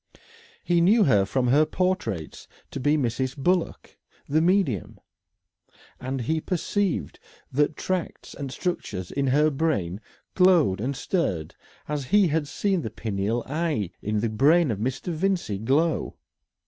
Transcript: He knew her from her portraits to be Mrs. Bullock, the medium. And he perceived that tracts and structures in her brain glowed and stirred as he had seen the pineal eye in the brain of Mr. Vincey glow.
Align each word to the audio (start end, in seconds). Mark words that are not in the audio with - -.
He 0.63 0.81
knew 0.81 1.03
her 1.03 1.25
from 1.25 1.49
her 1.49 1.63
portraits 1.63 2.47
to 2.71 2.79
be 2.79 2.97
Mrs. 2.97 3.37
Bullock, 3.37 3.99
the 4.27 4.41
medium. 4.41 4.99
And 5.99 6.21
he 6.21 6.41
perceived 6.41 7.19
that 7.51 7.77
tracts 7.77 8.33
and 8.33 8.51
structures 8.51 9.11
in 9.11 9.27
her 9.27 9.51
brain 9.51 10.01
glowed 10.33 10.81
and 10.81 10.95
stirred 10.95 11.53
as 11.87 12.05
he 12.05 12.29
had 12.29 12.47
seen 12.47 12.81
the 12.81 12.89
pineal 12.89 13.43
eye 13.45 13.91
in 14.01 14.21
the 14.21 14.29
brain 14.29 14.71
of 14.71 14.79
Mr. 14.79 15.13
Vincey 15.13 15.59
glow. 15.59 16.15